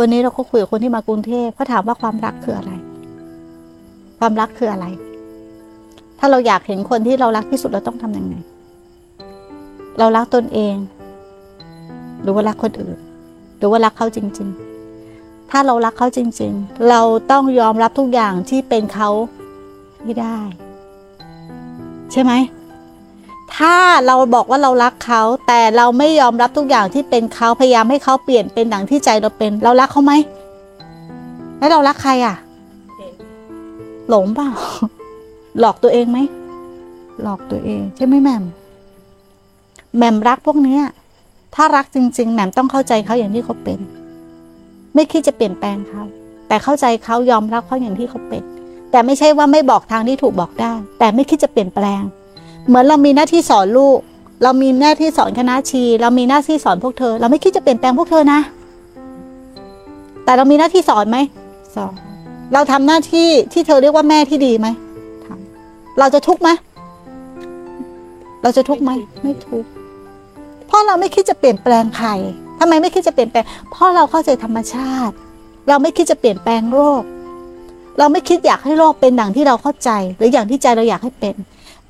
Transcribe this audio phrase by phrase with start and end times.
[0.00, 2.72] วันนี้เราก็คุยกับคนที่มากรุงเทพเขาถามว่าความรักคืออะไร
[4.18, 4.86] ความรักคืออะไร
[6.18, 8.34] ถ้าเราอยากเห็นคนที่เรารักที่สุดเราต้องทำยังไง
[9.98, 10.76] เรารักตนเอง
[12.22, 12.98] หรือว่ารักคนอื่น
[13.58, 14.48] หรือว่ารักเขาจริง
[14.98, 19.10] ๆ ถ้าเรารักเขาจริง ๆ เราต้องยอมรับทุกอย่างที่เป็นเขา
[20.02, 20.38] ให้ได้
[22.12, 22.32] ใช่ไหม
[23.60, 30.12] ถ้าเราบอกว่าเรารักเขา แต่เราไม่ยอมรับทุกอย่างที่เป็นเขาพยายามให้เขาเปลี่ยนเป็นดังที่ใจเราเป็น เรารักเขาไหม
[31.58, 32.36] แล้วเรารักใครอะ
[34.08, 34.50] หลงเปล่า
[35.60, 36.18] หลอกตัวเองไหม
[37.22, 38.44] หลอกตัวเอง ใช่ไหมแหม่ม
[39.96, 40.82] แหม่มรักพวกเนี้ย
[41.54, 43.78] ถ้ารักจริง ๆแหม่มต้องเข้าใจเขาอย่างที่เขาเป็น
[44.94, 46.02] ไม่คิดจะเปลี่ยนแปลงเขา
[46.48, 48.42] แต่เข้าใจเขายอมรับเขาอย่างที่เขาเป็น
[48.90, 52.02] แต่ไม่ใช่ว่าไม่บอกทางที่ถูกบอกได้ แต่ไม่คิดจะเปลี่ยนแปลง
[52.68, 53.98] เหมือนเรามีหน้าที่สอนลูก
[54.42, 58.40] เรามีหน้าที่สอนคณะชี เรามีหน้าที่สอนพวกเธอ เราไม่คิดจะเปลี่ยนแปลงพวกเธอนะ
[60.24, 61.18] แต่เรามีหน้าที่สอนไหม
[61.76, 61.94] สอน
[62.52, 64.68] เราทำหน้าที่ที่เธอเรียกว่าแม่ที่ดีไหม
[65.24, 66.48] ทำเราจะทุกข์ไหม
[68.42, 68.90] เราจะทุกข์ไหม
[69.22, 69.68] ไม่ทุกข์
[70.66, 72.10] เพราะเราไม่คิดจะเปลี่ยนแปลงใคร
[72.58, 75.14] ทำไมไม่คิดจะเปลี่ยนแปลง เพราะเราเข้าใจธรรมชาติ
[75.68, 77.02] เราไม่คิดจะเปลี่ยนแปลงโลก
[77.98, 81.34] เราไม่คิดอยากให้โลกเป็นอย่างที่เราเข้าใจ หรืออย่างที่ใจเราอยากให้เป็น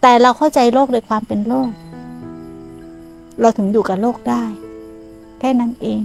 [0.01, 1.71] แต่เราเข้าใจโลกโดยความเป็นโลก
[3.41, 4.45] เราถึงอยู่กับโลกได้
[5.39, 6.01] แค่นั้นเอง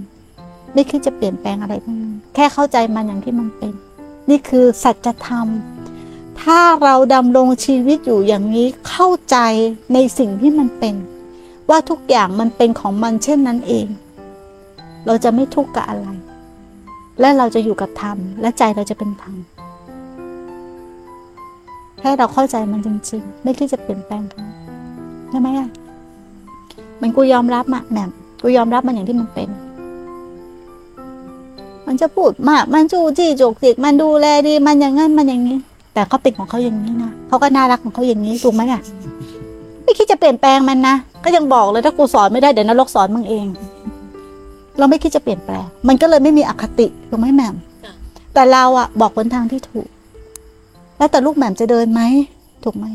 [0.73, 3.73] ไม่คิดจะเปลี่ยนแปลงอะไรทั้งนั้นแค่เข้าใจมันอย่างที่มันเป็น
[4.29, 5.47] นี่คือสัจธรรม
[6.41, 9.37] ถ้าเราดำรงชีวิตอยู่อย่างนี้เข้าใจ
[9.93, 10.95] ในสิ่งที่มันเป็น
[11.69, 13.87] ว่าทุกอย่างมันเป็นของมันเช่นนั้นเอง
[15.05, 16.07] เราจะไม่ทุกข์กับอะไร
[17.19, 19.35] และเราจะอยู่กับธรรม และใจเราจะเป็นธรรม
[22.05, 24.43] แค่เราเข้าใจมันจริงๆ ไม่คิดจะเปลี่ยนแปลงเขา
[25.29, 25.69] ใช่ไหมอะ
[27.01, 28.09] มันกูยอมรับอะแหม่ม
[28.43, 29.49] กูยอมรับมันอย่างที่มันเป็น
[31.87, 35.57] มันจะพูดมาก มันจู้จี้จกจิกมันดูแลดี มันอย่างนั้นมันอย่างนี้
[35.93, 38.81] แต่เขาเป็นของเขาอย่างนี้นะเขาก็น่ารักของเขาอย่างนี้ถูกไหมอะ
[39.83, 43.47] ไม่คิดจะเปลี่ยนแปลงมันนะก็ยังบอกเลยถ้ากูสอนไม่ได้เดี๋ยวนรกสอนมึงเอง
[44.77, 47.93] เราไม่คิดจะเปลี่ยนแปลง มันก็เลยไม่มีอคติถูกไหมแหม่มค่ะ
[48.33, 49.87] แต่เราอะบอกบนทางที่ถูก
[50.97, 52.01] แล้วแต่ลูกแหม่มจะเดินไหม
[52.63, 52.85] ถูกไหม